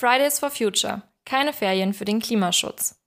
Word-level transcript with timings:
Fridays 0.00 0.38
for 0.38 0.50
Future. 0.50 1.02
Keine 1.26 1.52
Ferien 1.52 1.92
für 1.92 2.06
den 2.06 2.20
Klimaschutz. 2.20 2.98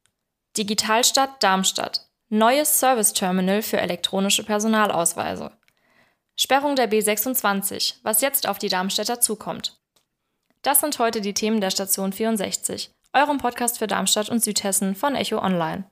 Digitalstadt 0.55 1.42
Darmstadt. 1.42 2.07
Neues 2.30 2.80
Service-Terminal 2.80 3.64
für 3.64 3.82
elektronische 3.82 4.43
Personalausweise. 4.43 5.50
Sperrung 6.36 6.75
der 6.75 6.92
B26, 6.92 7.96
was 8.04 8.21
jetzt 8.21 8.48
auf 8.48 8.60
die 8.60 8.70
Darmstädter 8.70 9.20
zukommt. 9.20 9.82
Das 10.61 10.82
sind 10.82 11.00
heute 11.00 11.21
die 11.21 11.34
Themen 11.34 11.61
der 11.61 11.71
Station 11.71 12.14
64, 12.14 12.92
eurem 13.14 13.39
Podcast 13.39 13.80
für 13.80 13.88
Darmstadt 13.88 14.30
und 14.30 14.44
Südhessen 14.44 14.94
von 14.94 15.16
Echo 15.16 15.39
Online. 15.39 15.86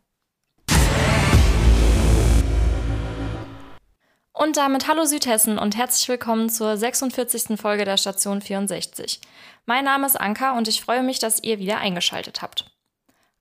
Und 4.34 4.56
damit 4.56 4.88
hallo 4.88 5.04
Südhessen 5.04 5.58
und 5.58 5.76
herzlich 5.76 6.08
willkommen 6.08 6.50
zur 6.50 6.78
46. 6.78 7.60
Folge 7.60 7.84
der 7.84 7.98
Station 7.98 8.42
64. 8.42 9.20
Mein 9.66 9.84
Name 9.84 10.08
ist 10.08 10.16
Anka 10.16 10.58
und 10.58 10.70
ich 10.70 10.82
freue 10.82 11.04
mich, 11.04 11.20
dass 11.20 11.44
ihr 11.44 11.60
wieder 11.60 11.80
eingeschaltet 11.80 12.42
habt. 12.42 12.72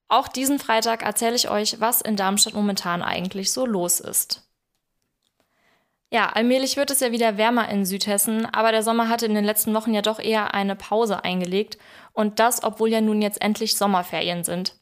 Auch 0.09 0.27
diesen 0.27 0.59
Freitag 0.59 1.03
erzähle 1.03 1.37
ich 1.37 1.49
euch, 1.49 1.81
was 1.81 2.01
in 2.01 2.17
Darmstadt 2.17 2.55
momentan 2.55 3.03
eigentlich 3.03 3.53
so 3.53 3.67
los 3.67 4.01
ist. 4.01 4.43
Ja, 6.11 6.31
allmählich 6.31 6.77
wird 6.77 6.91
es 6.91 6.99
ja 6.99 7.13
wieder 7.13 7.37
wärmer 7.37 7.69
in 7.69 7.85
Südhessen, 7.85 8.45
aber 8.47 8.73
der 8.73 8.83
Sommer 8.83 9.09
hatte 9.09 9.27
in 9.27 9.35
den 9.35 9.45
letzten 9.45 9.73
Wochen 9.75 9.95
ja 9.95 10.03
doch 10.03 10.19
eher 10.19 10.55
eine 10.55 10.75
Pause 10.75 11.23
eingelegt 11.23 11.79
und 12.13 12.41
das, 12.41 12.65
obwohl 12.65 12.89
ja 12.89 13.01
nun 13.01 13.23
jetzt 13.23 13.41
endlich 13.41 13.77
Sommerferien 13.77 14.43
sind. 14.43 14.75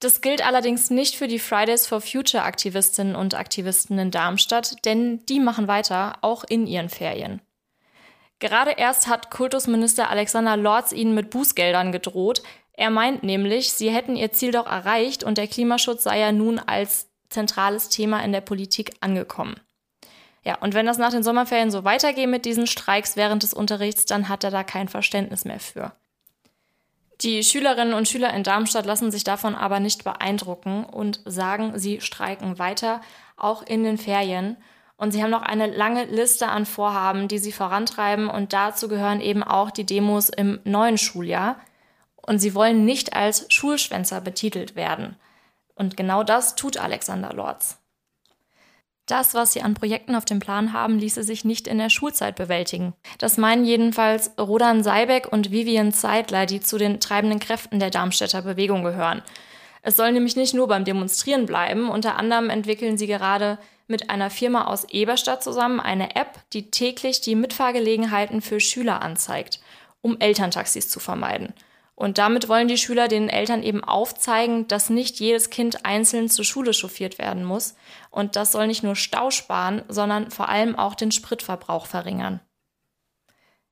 Das 0.00 0.20
gilt 0.20 0.44
allerdings 0.44 0.90
nicht 0.90 1.16
für 1.16 1.26
die 1.26 1.38
Fridays 1.38 1.86
for 1.86 2.00
Future 2.00 2.42
Aktivistinnen 2.42 3.16
und 3.16 3.34
Aktivisten 3.34 3.98
in 3.98 4.10
Darmstadt, 4.10 4.84
denn 4.84 5.24
die 5.26 5.40
machen 5.40 5.68
weiter, 5.68 6.18
auch 6.20 6.44
in 6.44 6.66
ihren 6.66 6.90
Ferien. 6.90 7.40
Gerade 8.38 8.72
erst 8.72 9.06
hat 9.06 9.30
Kultusminister 9.30 10.10
Alexander 10.10 10.58
Lorz 10.58 10.92
ihnen 10.92 11.14
mit 11.14 11.30
Bußgeldern 11.30 11.92
gedroht. 11.92 12.42
Er 12.74 12.90
meint 12.90 13.22
nämlich, 13.22 13.72
sie 13.72 13.90
hätten 13.90 14.16
ihr 14.16 14.32
Ziel 14.32 14.52
doch 14.52 14.66
erreicht 14.66 15.24
und 15.24 15.38
der 15.38 15.46
Klimaschutz 15.46 16.02
sei 16.02 16.18
ja 16.20 16.32
nun 16.32 16.58
als 16.58 17.08
zentrales 17.30 17.88
Thema 17.88 18.22
in 18.22 18.32
der 18.32 18.42
Politik 18.42 18.92
angekommen. 19.00 19.58
Ja, 20.44 20.56
und 20.58 20.74
wenn 20.74 20.86
das 20.86 20.98
nach 20.98 21.10
den 21.10 21.22
Sommerferien 21.22 21.70
so 21.70 21.84
weitergeht 21.84 22.28
mit 22.28 22.44
diesen 22.44 22.66
Streiks 22.66 23.16
während 23.16 23.42
des 23.42 23.54
Unterrichts, 23.54 24.04
dann 24.04 24.28
hat 24.28 24.44
er 24.44 24.50
da 24.50 24.62
kein 24.62 24.88
Verständnis 24.88 25.44
mehr 25.44 25.58
für. 25.58 25.92
Die 27.22 27.42
Schülerinnen 27.42 27.94
und 27.94 28.08
Schüler 28.08 28.34
in 28.34 28.42
Darmstadt 28.42 28.84
lassen 28.84 29.10
sich 29.10 29.24
davon 29.24 29.54
aber 29.54 29.80
nicht 29.80 30.04
beeindrucken 30.04 30.84
und 30.84 31.20
sagen, 31.24 31.78
sie 31.78 32.00
streiken 32.00 32.58
weiter, 32.58 33.00
auch 33.36 33.62
in 33.62 33.84
den 33.84 33.96
Ferien. 33.96 34.56
Und 34.98 35.12
sie 35.12 35.22
haben 35.22 35.30
noch 35.30 35.42
eine 35.42 35.66
lange 35.66 36.04
Liste 36.04 36.48
an 36.48 36.66
Vorhaben, 36.66 37.28
die 37.28 37.38
sie 37.38 37.52
vorantreiben. 37.52 38.28
Und 38.28 38.52
dazu 38.52 38.88
gehören 38.88 39.20
eben 39.20 39.42
auch 39.42 39.70
die 39.70 39.84
Demos 39.84 40.28
im 40.28 40.60
neuen 40.64 40.98
Schuljahr. 40.98 41.56
Und 42.16 42.38
sie 42.38 42.54
wollen 42.54 42.84
nicht 42.84 43.14
als 43.14 43.46
Schulschwänzer 43.52 44.20
betitelt 44.20 44.74
werden. 44.74 45.16
Und 45.74 45.96
genau 45.96 46.22
das 46.22 46.56
tut 46.56 46.78
Alexander 46.78 47.32
Lorz. 47.32 47.78
Das, 49.06 49.34
was 49.34 49.52
sie 49.52 49.62
an 49.62 49.74
Projekten 49.74 50.16
auf 50.16 50.24
dem 50.24 50.40
Plan 50.40 50.72
haben, 50.72 50.98
ließe 50.98 51.22
sich 51.22 51.44
nicht 51.44 51.68
in 51.68 51.78
der 51.78 51.90
Schulzeit 51.90 52.34
bewältigen. 52.34 52.92
Das 53.18 53.38
meinen 53.38 53.64
jedenfalls 53.64 54.32
Rodan 54.36 54.82
Seibeck 54.82 55.32
und 55.32 55.52
Vivian 55.52 55.92
Zeidler, 55.92 56.44
die 56.44 56.60
zu 56.60 56.76
den 56.76 56.98
treibenden 56.98 57.38
Kräften 57.38 57.78
der 57.78 57.90
Darmstädter 57.90 58.42
Bewegung 58.42 58.82
gehören. 58.82 59.22
Es 59.82 59.94
soll 59.94 60.10
nämlich 60.10 60.34
nicht 60.34 60.54
nur 60.54 60.66
beim 60.66 60.84
Demonstrieren 60.84 61.46
bleiben. 61.46 61.88
Unter 61.88 62.16
anderem 62.16 62.50
entwickeln 62.50 62.98
sie 62.98 63.06
gerade 63.06 63.58
mit 63.86 64.10
einer 64.10 64.30
Firma 64.30 64.64
aus 64.64 64.84
Eberstadt 64.90 65.44
zusammen 65.44 65.78
eine 65.78 66.16
App, 66.16 66.40
die 66.52 66.72
täglich 66.72 67.20
die 67.20 67.36
Mitfahrgelegenheiten 67.36 68.42
für 68.42 68.58
Schüler 68.58 69.02
anzeigt, 69.02 69.60
um 70.02 70.18
Elterntaxis 70.18 70.88
zu 70.88 70.98
vermeiden. 70.98 71.54
Und 71.96 72.18
damit 72.18 72.48
wollen 72.50 72.68
die 72.68 72.76
Schüler 72.76 73.08
den 73.08 73.30
Eltern 73.30 73.62
eben 73.62 73.82
aufzeigen, 73.82 74.68
dass 74.68 74.90
nicht 74.90 75.18
jedes 75.18 75.48
Kind 75.48 75.86
einzeln 75.86 76.28
zur 76.28 76.44
Schule 76.44 76.74
chauffiert 76.74 77.18
werden 77.18 77.42
muss. 77.42 77.74
Und 78.10 78.36
das 78.36 78.52
soll 78.52 78.66
nicht 78.66 78.82
nur 78.82 78.94
Stau 78.94 79.30
sparen, 79.30 79.82
sondern 79.88 80.30
vor 80.30 80.50
allem 80.50 80.76
auch 80.76 80.94
den 80.94 81.10
Spritverbrauch 81.10 81.86
verringern. 81.86 82.40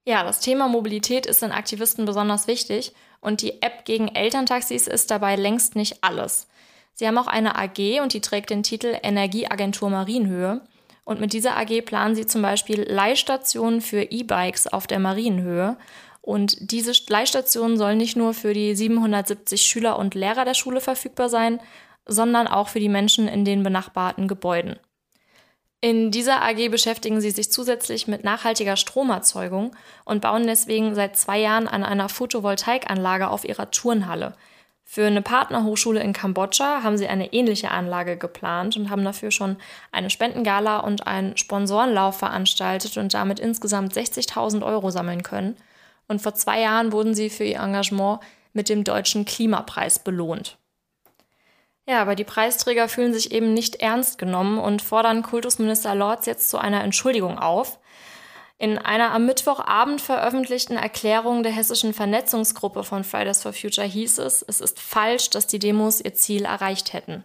Ja, 0.07 0.25
das 0.25 0.41
Thema 0.41 0.69
Mobilität 0.69 1.27
ist 1.27 1.43
den 1.43 1.53
Aktivisten 1.53 2.07
besonders 2.07 2.47
wichtig 2.47 2.95
und 3.21 3.43
die 3.43 3.63
App 3.63 3.85
gegen 3.85 4.09
Elterntaxis 4.09 4.87
ist 4.87 5.11
dabei 5.11 5.37
längst 5.37 5.77
nicht 5.77 6.03
alles. 6.03 6.47
Sie 6.95 7.07
haben 7.07 7.19
auch 7.19 7.27
eine 7.27 7.57
AG 7.57 8.01
und 8.03 8.15
die 8.15 8.21
trägt 8.21 8.51
den 8.51 8.63
Titel 8.63 8.97
Energieagentur 9.03 9.91
Marienhöhe. 9.91 10.63
Und 11.05 11.21
mit 11.21 11.35
dieser 11.35 11.59
AG 11.59 11.83
planen 11.85 12.15
sie 12.15 12.27
zum 12.27 12.41
Beispiel 12.41 12.83
Leihstationen 12.83 13.83
für 13.83 14.03
E-Bikes 14.03 14.67
auf 14.67 14.87
der 14.87 14.99
Marienhöhe 14.99 15.77
und 16.25 16.57
diese 16.73 16.93
Leihstationen 17.07 17.77
sollen 17.77 17.99
nicht 17.99 18.17
nur 18.17 18.33
für 18.33 18.55
die 18.55 18.75
770 18.75 19.61
Schüler 19.61 19.99
und 19.99 20.15
Lehrer 20.15 20.47
der 20.47 20.55
Schule 20.55 20.81
verfügbar 20.81 21.29
sein, 21.29 21.61
sondern 22.07 22.47
auch 22.47 22.71
für 22.71 22.81
die 22.81 22.89
Menschen 22.89 23.29
in 23.29 23.45
den 23.45 23.63
benachbarten 23.63 24.27
Gebäuden. 24.27 24.77
In 25.83 26.11
dieser 26.11 26.43
AG 26.43 26.71
beschäftigen 26.71 27.21
sie 27.21 27.31
sich 27.31 27.53
zusätzlich 27.53 28.09
mit 28.09 28.25
nachhaltiger 28.25 28.77
Stromerzeugung 28.77 29.77
und 30.07 30.23
bauen 30.23 30.47
deswegen 30.47 30.95
seit 30.95 31.19
zwei 31.19 31.41
Jahren 31.41 31.69
an 31.69 31.85
einer 31.85 32.09
Photovoltaikanlage 32.09 33.29
auf 33.29 33.45
ihrer 33.45 33.71
Turnhalle. 33.71 34.35
Für 34.83 35.07
eine 35.07 35.21
Partnerhochschule 35.21 36.01
in 36.01 36.15
Kambodscha 36.15 36.83
haben 36.83 36.97
sie 36.97 37.07
eine 37.07 37.35
ähnliche 37.35 37.71
Anlage 37.71 38.17
geplant 38.17 38.79
und 38.79 38.89
haben 38.89 39.05
dafür 39.05 39.31
schon 39.31 39.59
eine 39.93 40.09
Spendengala 40.09 40.79
und 40.79 41.07
einen 41.07 41.37
Sponsorenlauf 41.37 42.17
veranstaltet 42.17 42.97
und 42.97 43.13
damit 43.13 43.41
insgesamt 43.41 43.93
60.000 43.93 44.65
Euro 44.65 44.91
sammeln 44.91 45.23
können. 45.23 45.57
Und 46.09 46.21
vor 46.21 46.35
zwei 46.35 46.61
Jahren 46.61 46.93
wurden 46.93 47.15
sie 47.15 47.31
für 47.31 47.45
ihr 47.45 47.61
Engagement 47.61 48.21
mit 48.53 48.69
dem 48.69 48.85
Deutschen 48.85 49.25
Klimapreis 49.25 49.99
belohnt. 49.99 50.59
Ja, 51.87 52.01
aber 52.01 52.15
die 52.15 52.25
Preisträger 52.25 52.89
fühlen 52.89 53.13
sich 53.13 53.33
eben 53.33 53.53
nicht 53.53 53.77
ernst 53.77 54.17
genommen 54.17 54.59
und 54.59 54.81
fordern 54.81 55.23
Kultusminister 55.23 55.95
Lorz 55.95 56.27
jetzt 56.27 56.49
zu 56.49 56.59
einer 56.59 56.83
Entschuldigung 56.83 57.39
auf. 57.39 57.79
In 58.57 58.79
einer 58.79 59.13
am 59.13 59.27
Mittwochabend 59.27 60.01
veröffentlichten 60.01 60.77
Erklärung 60.77 61.43
der 61.43 61.53
hessischen 61.53 61.93
Vernetzungsgruppe 61.93 62.85
von 62.85 63.05
Fridays 63.05 63.43
for 63.43 63.53
Future 63.53 63.87
hieß 63.87 64.19
es, 64.19 64.43
es 64.43 64.61
ist 64.61 64.81
falsch, 64.81 65.31
dass 65.31 65.47
die 65.47 65.59
Demos 65.59 66.01
ihr 66.01 66.15
Ziel 66.15 66.45
erreicht 66.45 66.93
hätten. 66.93 67.25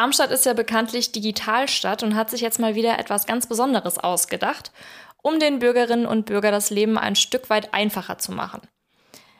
Darmstadt 0.00 0.30
ist 0.30 0.46
ja 0.46 0.54
bekanntlich 0.54 1.12
Digitalstadt 1.12 2.02
und 2.02 2.16
hat 2.16 2.30
sich 2.30 2.40
jetzt 2.40 2.58
mal 2.58 2.74
wieder 2.74 2.98
etwas 2.98 3.26
ganz 3.26 3.46
Besonderes 3.46 3.98
ausgedacht, 3.98 4.72
um 5.20 5.38
den 5.38 5.58
Bürgerinnen 5.58 6.06
und 6.06 6.24
Bürgern 6.24 6.52
das 6.52 6.70
Leben 6.70 6.96
ein 6.96 7.16
Stück 7.16 7.50
weit 7.50 7.74
einfacher 7.74 8.16
zu 8.16 8.32
machen. 8.32 8.62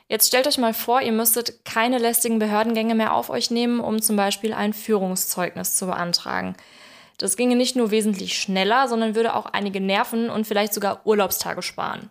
Jetzt 0.07 0.27
stellt 0.27 0.47
euch 0.47 0.59
mal 0.59 0.75
vor, 0.75 1.01
ihr 1.01 1.13
müsstet 1.13 1.65
keine 1.65 1.97
lästigen 1.97 2.39
Behördengänge 2.39 2.95
mehr 2.95 3.15
auf 3.15 3.31
euch 3.31 3.51
nehmen, 3.51 3.81
um 3.81 4.03
zum 4.03 4.17
Beispiel 4.17 4.53
ein 4.53 4.75
Führungszeugnis 4.75 5.77
zu 5.77 5.87
beantragen. 5.87 6.55
Das 7.17 7.39
ginge 7.39 7.57
nicht 7.57 7.75
nur 7.75 7.91
wesentlich 7.91 8.39
schneller, 8.39 8.87
sondern 8.87 9.15
würde 9.15 9.37
auch 9.37 9.47
einige 9.47 9.81
Nerven 9.81 10.29
und 10.29 10.47
vielleicht 10.47 10.75
sogar 10.75 11.07
Urlaubstage 11.07 11.63
sparen. 11.63 12.11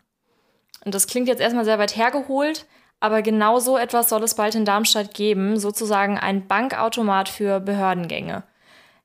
Und 0.84 0.96
das 0.96 1.06
klingt 1.06 1.28
jetzt 1.28 1.40
erstmal 1.40 1.66
sehr 1.66 1.78
weit 1.78 1.96
hergeholt, 1.96 2.66
aber 3.00 3.22
genau 3.22 3.60
so 3.60 3.78
etwas 3.78 4.10
soll 4.10 4.24
es 4.24 4.36
bald 4.36 4.56
in 4.56 4.66
Darmstadt 4.66 5.14
geben, 5.14 5.60
sozusagen 5.60 6.18
ein 6.18 6.48
Bankautomat 6.48 7.30
für 7.30 7.60
Behördengänge. 7.60 8.44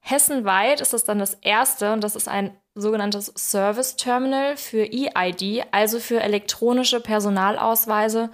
Hessenweit 0.01 0.81
ist 0.81 0.93
das 0.93 1.05
dann 1.05 1.19
das 1.19 1.35
erste 1.35 1.93
und 1.93 2.03
das 2.03 2.17
ist 2.17 2.29
ein 2.29 2.57
sogenanntes 2.75 3.33
Service 3.37 3.97
Terminal 3.97 4.57
für 4.57 4.85
EID, 4.85 5.65
also 5.71 6.01
für 6.01 6.21
elektronische 6.21 7.01
Personalausweise 7.01 8.31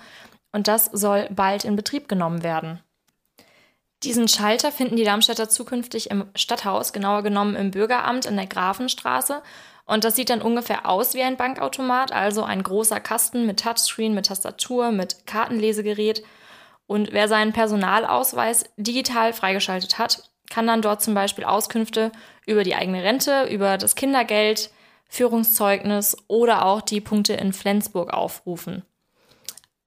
und 0.52 0.66
das 0.66 0.86
soll 0.86 1.28
bald 1.30 1.64
in 1.64 1.76
Betrieb 1.76 2.08
genommen 2.08 2.42
werden. 2.42 2.80
Diesen 4.02 4.28
Schalter 4.28 4.72
finden 4.72 4.96
die 4.96 5.04
Darmstädter 5.04 5.50
zukünftig 5.50 6.10
im 6.10 6.24
Stadthaus, 6.34 6.94
genauer 6.94 7.22
genommen 7.22 7.54
im 7.54 7.70
Bürgeramt 7.70 8.24
in 8.24 8.36
der 8.36 8.46
Grafenstraße 8.46 9.42
und 9.90 10.04
das 10.04 10.14
sieht 10.14 10.31
dann 10.31 10.40
ungefähr 10.40 10.88
aus 10.88 11.14
wie 11.14 11.22
ein 11.22 11.37
Bankautomat, 11.37 12.12
also 12.12 12.44
ein 12.44 12.62
großer 12.62 13.00
Kasten 13.00 13.44
mit 13.44 13.58
Touchscreen, 13.58 14.14
mit 14.14 14.26
Tastatur, 14.26 14.92
mit 14.92 15.26
Kartenlesegerät. 15.26 16.22
Und 16.87 17.12
wer 17.12 17.26
seinen 17.26 17.52
Personalausweis 17.52 18.66
digital 18.76 19.32
freigeschaltet 19.32 19.98
hat, 19.98 20.31
kann 20.48 20.69
dann 20.69 20.81
dort 20.81 21.02
zum 21.02 21.14
Beispiel 21.14 21.42
Auskünfte 21.42 22.12
über 22.46 22.62
die 22.62 22.76
eigene 22.76 23.02
Rente, 23.02 23.48
über 23.50 23.78
das 23.78 23.96
Kindergeld, 23.96 24.70
Führungszeugnis 25.08 26.16
oder 26.28 26.66
auch 26.66 26.82
die 26.82 27.00
Punkte 27.00 27.32
in 27.32 27.52
Flensburg 27.52 28.12
aufrufen. 28.12 28.84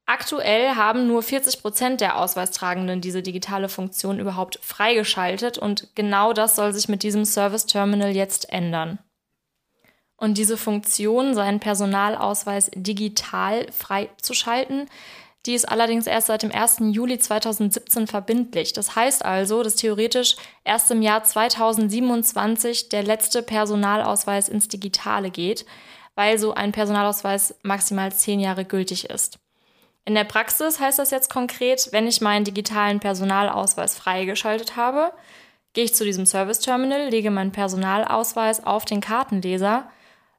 Aktuell 0.05 0.75
haben 0.75 1.07
nur 1.07 1.23
40 1.23 1.61
Prozent 1.61 2.01
der 2.01 2.19
Ausweistragenden 2.19 2.99
diese 2.99 3.23
digitale 3.23 3.69
Funktion 3.69 4.19
überhaupt 4.19 4.59
freigeschaltet 4.61 5.57
und 5.57 5.95
genau 5.95 6.33
das 6.33 6.57
soll 6.57 6.73
sich 6.73 6.89
mit 6.89 7.03
diesem 7.03 7.23
Service 7.23 7.65
Terminal 7.65 8.13
jetzt 8.13 8.51
ändern. 8.51 8.99
Und 10.23 10.37
diese 10.37 10.55
Funktion, 10.55 11.33
seinen 11.33 11.59
Personalausweis 11.59 12.71
digital 12.73 13.67
freizuschalten, 13.73 14.89
die 15.45 15.53
ist 15.53 15.65
allerdings 15.65 16.07
erst 16.07 16.27
seit 16.27 16.43
dem 16.43 16.51
1. 16.53 16.77
Juli 16.93 17.19
2017 17.19 18.07
verbindlich. 18.07 18.71
Das 18.71 18.95
heißt 18.95 19.25
also, 19.25 19.63
dass 19.63 19.75
theoretisch 19.75 20.37
erst 20.63 20.89
im 20.91 21.01
Jahr 21.01 21.25
2027 21.25 22.87
der 22.87 23.03
letzte 23.03 23.43
Personalausweis 23.43 24.47
ins 24.47 24.69
Digitale 24.69 25.29
geht, 25.29 25.65
weil 26.15 26.39
so 26.39 26.53
ein 26.53 26.71
Personalausweis 26.71 27.55
maximal 27.61 28.13
zehn 28.13 28.39
Jahre 28.39 28.63
gültig 28.63 29.09
ist. 29.09 29.39
In 30.05 30.15
der 30.15 30.23
Praxis 30.23 30.79
heißt 30.79 30.99
das 30.99 31.11
jetzt 31.11 31.29
konkret, 31.29 31.89
wenn 31.91 32.07
ich 32.07 32.21
meinen 32.21 32.45
digitalen 32.45 33.01
Personalausweis 33.01 33.97
freigeschaltet 33.97 34.77
habe, 34.77 35.11
gehe 35.73 35.83
ich 35.83 35.93
zu 35.93 36.05
diesem 36.05 36.25
Service 36.25 36.59
Terminal, 36.59 37.09
lege 37.09 37.29
meinen 37.29 37.51
Personalausweis 37.51 38.65
auf 38.65 38.85
den 38.85 39.01
Kartenleser, 39.01 39.89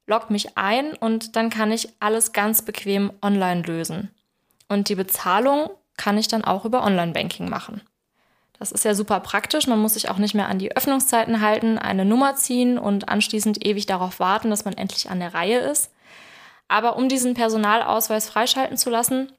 logge 0.07 0.33
mich 0.33 0.57
ein 0.57 0.95
und 0.95 1.37
dann 1.37 1.51
kann 1.51 1.73
ich 1.73 1.89
alles 2.01 2.33
ganz 2.33 2.63
bequem 2.63 3.13
online 3.23 3.63
lösen. 3.63 4.11
Und 4.69 4.89
die 4.89 4.95
Bezahlung 4.95 5.71
kann 5.97 6.19
ich 6.19 6.29
dann 6.29 6.45
auch 6.45 6.65
über 6.65 6.83
Online-Banking 6.83 7.49
machen. 7.49 7.83
Das 8.59 8.73
ist 8.73 8.85
ja 8.85 8.95
super 8.95 9.21
praktisch. 9.21 9.67
Man 9.67 9.81
muss 9.81 9.95
sich 9.95 10.09
auch 10.09 10.19
nicht 10.19 10.35
mehr 10.35 10.49
an 10.49 10.59
die 10.59 10.77
Öffnungszeiten 10.77 11.41
halten, 11.41 11.79
eine 11.79 12.05
Nummer 12.05 12.37
ziehen 12.37 12.79
und 12.79 13.09
anschließend 13.09 13.67
ewig 13.67 13.87
darauf 13.87 14.21
warten, 14.21 14.51
dass 14.51 14.65
man 14.65 14.75
endlich 14.75 15.11
an 15.11 15.21
der 15.21 15.35
Reihe 15.35 15.59
ist. 15.59 15.93
Aber 16.69 16.97
um 16.97 17.09
diesen 17.09 17.35
Personalausweis 17.35 18.29
freischalten 18.29 18.77
zu 18.77 18.91
lassen, 18.91 19.33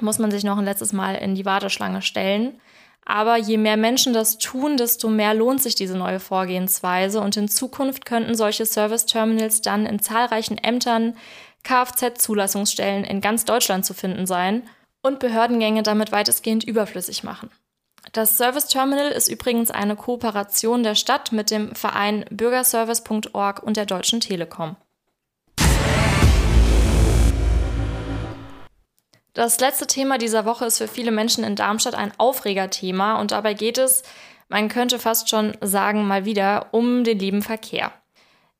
muss 0.00 0.18
man 0.18 0.30
sich 0.30 0.44
noch 0.44 0.58
ein 0.58 0.64
letztes 0.64 0.92
Mal 0.92 1.14
in 1.14 1.34
die 1.34 1.44
Warteschlange 1.44 2.02
stellen. 2.02 2.60
Aber 3.04 3.36
je 3.36 3.56
mehr 3.56 3.76
Menschen 3.76 4.12
das 4.12 4.38
tun, 4.38 4.76
desto 4.76 5.08
mehr 5.08 5.34
lohnt 5.34 5.62
sich 5.62 5.74
diese 5.74 5.96
neue 5.96 6.20
Vorgehensweise 6.20 7.20
und 7.20 7.36
in 7.36 7.48
Zukunft 7.48 8.04
könnten 8.04 8.34
solche 8.34 8.66
Service-Terminals 8.66 9.62
dann 9.62 9.86
in 9.86 10.00
zahlreichen 10.00 10.58
Ämtern, 10.58 11.16
Kfz-Zulassungsstellen 11.64 13.04
in 13.04 13.20
ganz 13.20 13.44
Deutschland 13.44 13.84
zu 13.84 13.94
finden 13.94 14.26
sein 14.26 14.62
und 15.02 15.18
Behördengänge 15.18 15.82
damit 15.82 16.12
weitestgehend 16.12 16.64
überflüssig 16.64 17.24
machen. 17.24 17.50
Das 18.12 18.36
Service 18.36 18.66
Terminal 18.66 19.10
ist 19.10 19.28
übrigens 19.28 19.70
eine 19.70 19.94
Kooperation 19.94 20.82
der 20.82 20.94
Stadt 20.94 21.32
mit 21.32 21.50
dem 21.50 21.74
Verein 21.74 22.24
bürgerservice.org 22.30 23.62
und 23.62 23.76
der 23.76 23.86
Deutschen 23.86 24.20
Telekom. 24.20 24.76
Das 29.32 29.60
letzte 29.60 29.86
Thema 29.86 30.18
dieser 30.18 30.44
Woche 30.44 30.64
ist 30.64 30.78
für 30.78 30.88
viele 30.88 31.12
Menschen 31.12 31.44
in 31.44 31.54
Darmstadt 31.54 31.94
ein 31.94 32.12
Aufregerthema 32.18 33.20
und 33.20 33.30
dabei 33.30 33.54
geht 33.54 33.78
es, 33.78 34.02
man 34.48 34.68
könnte 34.68 34.98
fast 34.98 35.28
schon 35.28 35.56
sagen, 35.60 36.06
mal 36.06 36.24
wieder 36.24 36.66
um 36.72 37.04
den 37.04 37.18
lieben 37.18 37.42
Verkehr. 37.42 37.92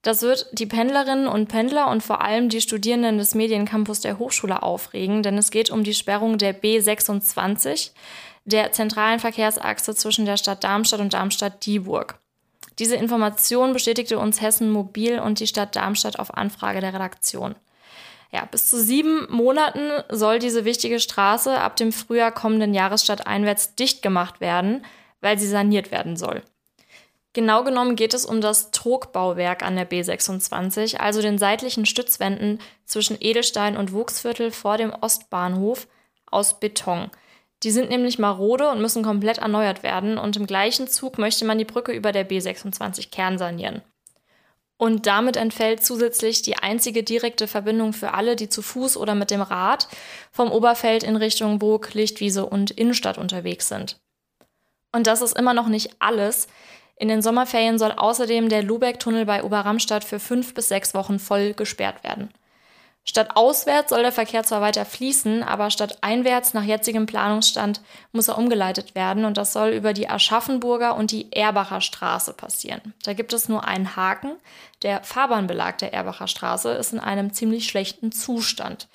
Das 0.02 0.22
wird 0.22 0.46
die 0.52 0.66
Pendlerinnen 0.66 1.26
und 1.26 1.48
Pendler 1.48 1.88
und 1.88 2.02
vor 2.02 2.22
allem 2.22 2.48
die 2.48 2.60
Studierenden 2.60 3.18
des 3.18 3.34
Mediencampus 3.34 4.00
der 4.00 4.18
Hochschule 4.18 4.62
aufregen, 4.62 5.22
denn 5.22 5.36
es 5.36 5.50
geht 5.50 5.70
um 5.70 5.84
die 5.84 5.92
Sperrung 5.92 6.38
der 6.38 6.58
B26, 6.58 7.90
der 8.44 8.72
zentralen 8.72 9.18
Verkehrsachse 9.18 9.94
zwischen 9.94 10.24
der 10.24 10.38
Stadt 10.38 10.64
Darmstadt 10.64 11.00
und 11.00 11.12
Darmstadt-Dieburg. 11.12 12.18
Diese 12.78 12.96
Information 12.96 13.74
bestätigte 13.74 14.18
uns 14.18 14.40
Hessen 14.40 14.70
Mobil 14.70 15.18
und 15.18 15.40
die 15.40 15.46
Stadt 15.46 15.76
Darmstadt 15.76 16.18
auf 16.18 16.34
Anfrage 16.34 16.80
der 16.80 16.94
Redaktion. 16.94 17.54
Ja, 18.32 18.44
bis 18.44 18.68
zu 18.70 18.80
sieben 18.80 19.26
Monaten 19.28 19.90
soll 20.08 20.38
diese 20.38 20.64
wichtige 20.64 21.00
Straße 21.00 21.58
ab 21.58 21.76
dem 21.76 21.92
Frühjahr 21.92 22.32
kommenden 22.32 22.74
Jahres 22.74 23.02
stadteinwärts 23.02 23.74
dicht 23.74 24.02
gemacht 24.02 24.40
werden, 24.40 24.84
weil 25.20 25.38
sie 25.38 25.48
saniert 25.48 25.90
werden 25.90 26.16
soll. 26.16 26.42
Genau 27.32 27.62
genommen 27.62 27.94
geht 27.94 28.14
es 28.14 28.24
um 28.24 28.40
das 28.40 28.72
Trogbauwerk 28.72 29.62
an 29.62 29.76
der 29.76 29.88
B26, 29.88 30.96
also 30.96 31.22
den 31.22 31.38
seitlichen 31.38 31.86
Stützwänden 31.86 32.60
zwischen 32.86 33.16
Edelstein 33.20 33.76
und 33.76 33.92
Wuchsviertel 33.92 34.50
vor 34.50 34.78
dem 34.78 34.92
Ostbahnhof 34.92 35.86
aus 36.26 36.58
Beton. 36.58 37.10
Die 37.62 37.70
sind 37.70 37.90
nämlich 37.90 38.18
marode 38.18 38.68
und 38.70 38.80
müssen 38.80 39.04
komplett 39.04 39.38
erneuert 39.38 39.82
werden 39.82 40.18
und 40.18 40.36
im 40.36 40.46
gleichen 40.46 40.88
Zug 40.88 41.18
möchte 41.18 41.44
man 41.44 41.58
die 41.58 41.64
Brücke 41.64 41.92
über 41.92 42.10
der 42.10 42.28
B26 42.28 43.10
kernsanieren. 43.10 43.82
Und 44.80 45.06
damit 45.06 45.36
entfällt 45.36 45.84
zusätzlich 45.84 46.40
die 46.40 46.56
einzige 46.56 47.02
direkte 47.02 47.46
Verbindung 47.46 47.92
für 47.92 48.14
alle, 48.14 48.34
die 48.34 48.48
zu 48.48 48.62
Fuß 48.62 48.96
oder 48.96 49.14
mit 49.14 49.30
dem 49.30 49.42
Rad 49.42 49.88
vom 50.32 50.50
Oberfeld 50.50 51.02
in 51.02 51.16
Richtung 51.16 51.58
Burg, 51.58 51.92
Lichtwiese 51.92 52.46
und 52.46 52.70
Innenstadt 52.70 53.18
unterwegs 53.18 53.68
sind. 53.68 54.00
Und 54.90 55.06
das 55.06 55.20
ist 55.20 55.38
immer 55.38 55.52
noch 55.52 55.68
nicht 55.68 55.96
alles. 55.98 56.48
In 56.96 57.08
den 57.08 57.20
Sommerferien 57.20 57.78
soll 57.78 57.92
außerdem 57.92 58.48
der 58.48 58.62
Lubeck-Tunnel 58.62 59.26
bei 59.26 59.44
Oberramstadt 59.44 60.02
für 60.02 60.18
fünf 60.18 60.54
bis 60.54 60.68
sechs 60.68 60.94
Wochen 60.94 61.18
voll 61.18 61.52
gesperrt 61.52 62.02
werden. 62.02 62.30
Statt 63.04 63.34
auswärts 63.34 63.90
soll 63.90 64.02
der 64.02 64.12
Verkehr 64.12 64.44
zwar 64.44 64.60
weiter 64.60 64.84
fließen, 64.84 65.42
aber 65.42 65.70
statt 65.70 65.98
einwärts 66.02 66.54
nach 66.54 66.62
jetzigem 66.62 67.06
Planungsstand 67.06 67.80
muss 68.12 68.28
er 68.28 68.38
umgeleitet 68.38 68.94
werden 68.94 69.24
und 69.24 69.36
das 69.36 69.52
soll 69.52 69.70
über 69.70 69.92
die 69.92 70.08
Aschaffenburger 70.08 70.94
und 70.94 71.10
die 71.10 71.32
Erbacher 71.32 71.80
Straße 71.80 72.34
passieren. 72.34 72.94
Da 73.02 73.14
gibt 73.14 73.32
es 73.32 73.48
nur 73.48 73.66
einen 73.66 73.96
Haken. 73.96 74.36
Der 74.82 75.02
Fahrbahnbelag 75.02 75.78
der 75.78 75.94
Erbacher 75.94 76.28
Straße 76.28 76.70
ist 76.72 76.92
in 76.92 77.00
einem 77.00 77.32
ziemlich 77.32 77.66
schlechten 77.66 78.12
Zustand. 78.12 78.86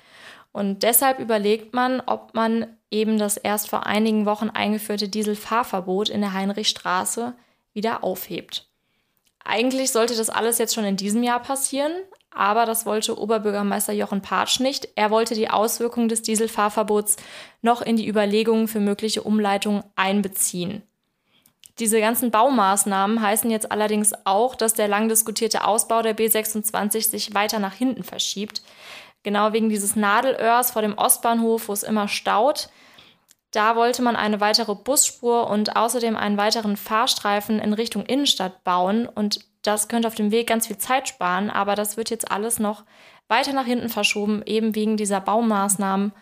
Und 0.52 0.84
deshalb 0.84 1.18
überlegt 1.18 1.74
man, 1.74 2.00
ob 2.06 2.32
man 2.32 2.66
eben 2.90 3.18
das 3.18 3.36
erst 3.36 3.68
vor 3.68 3.86
einigen 3.86 4.24
Wochen 4.24 4.48
eingeführte 4.48 5.08
Dieselfahrverbot 5.08 6.08
in 6.08 6.22
der 6.22 6.32
Heinrichstraße 6.32 7.34
wieder 7.74 8.02
aufhebt. 8.02 8.66
Eigentlich 9.44 9.92
sollte 9.92 10.16
das 10.16 10.30
alles 10.30 10.58
jetzt 10.58 10.74
schon 10.74 10.84
in 10.84 10.96
diesem 10.96 11.22
Jahr 11.22 11.40
passieren, 11.40 11.92
aber 12.36 12.66
das 12.66 12.84
wollte 12.86 13.18
Oberbürgermeister 13.18 13.92
Jochen 13.92 14.20
Patsch 14.20 14.60
nicht. 14.60 14.88
Er 14.94 15.10
wollte 15.10 15.34
die 15.34 15.50
Auswirkungen 15.50 16.08
des 16.08 16.22
Dieselfahrverbots 16.22 17.16
noch 17.62 17.82
in 17.82 17.96
die 17.96 18.08
Überlegungen 18.08 18.68
für 18.68 18.80
mögliche 18.80 19.22
Umleitungen 19.22 19.82
einbeziehen. 19.96 20.82
Diese 21.78 22.00
ganzen 22.00 22.30
Baumaßnahmen 22.30 23.20
heißen 23.20 23.50
jetzt 23.50 23.70
allerdings 23.70 24.12
auch, 24.24 24.54
dass 24.54 24.74
der 24.74 24.88
lang 24.88 25.08
diskutierte 25.08 25.64
Ausbau 25.64 26.02
der 26.02 26.16
B26 26.16 27.08
sich 27.08 27.34
weiter 27.34 27.58
nach 27.58 27.74
hinten 27.74 28.02
verschiebt. 28.02 28.62
Genau 29.22 29.52
wegen 29.52 29.68
dieses 29.68 29.96
Nadelöhrs 29.96 30.70
vor 30.70 30.82
dem 30.82 30.96
Ostbahnhof, 30.96 31.68
wo 31.68 31.72
es 31.72 31.82
immer 31.82 32.08
staut. 32.08 32.68
Da 33.50 33.76
wollte 33.76 34.02
man 34.02 34.16
eine 34.16 34.40
weitere 34.40 34.74
Busspur 34.74 35.48
und 35.50 35.76
außerdem 35.76 36.16
einen 36.16 36.36
weiteren 36.36 36.76
Fahrstreifen 36.76 37.58
in 37.58 37.72
Richtung 37.72 38.06
Innenstadt 38.06 38.64
bauen 38.64 39.06
und 39.06 39.40
das 39.66 39.88
könnte 39.88 40.08
auf 40.08 40.14
dem 40.14 40.30
Weg 40.30 40.48
ganz 40.48 40.66
viel 40.66 40.78
Zeit 40.78 41.08
sparen, 41.08 41.50
aber 41.50 41.74
das 41.74 41.96
wird 41.96 42.10
jetzt 42.10 42.30
alles 42.30 42.58
noch 42.58 42.84
weiter 43.28 43.52
nach 43.52 43.66
hinten 43.66 43.88
verschoben, 43.88 44.42
eben 44.46 44.74
wegen 44.74 44.96
dieser 44.96 45.20
Baumaßnahmen 45.20 46.12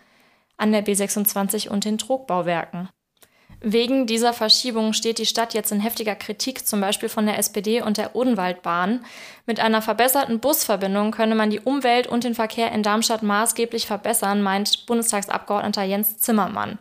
an 0.57 0.71
der 0.71 0.85
B26 0.85 1.69
und 1.69 1.85
den 1.85 1.97
Trugbauwerken. 1.97 2.89
Wegen 3.61 4.05
dieser 4.05 4.33
Verschiebung 4.33 4.93
steht 4.93 5.17
die 5.17 5.25
Stadt 5.25 5.53
jetzt 5.53 5.71
in 5.71 5.79
heftiger 5.79 6.15
Kritik, 6.15 6.67
zum 6.67 6.81
Beispiel 6.81 7.09
von 7.09 7.25
der 7.25 7.39
SPD 7.39 7.81
und 7.81 7.97
der 7.97 8.15
Odenwaldbahn. 8.15 9.03
Mit 9.45 9.59
einer 9.59 9.81
verbesserten 9.81 10.39
Busverbindung 10.39 11.11
könne 11.11 11.35
man 11.35 11.49
die 11.49 11.61
Umwelt 11.61 12.05
und 12.05 12.23
den 12.23 12.35
Verkehr 12.35 12.71
in 12.71 12.83
Darmstadt 12.83 13.23
maßgeblich 13.23 13.87
verbessern, 13.87 14.41
meint 14.41 14.85
Bundestagsabgeordneter 14.85 15.83
Jens 15.83 16.17
Zimmermann. 16.17 16.77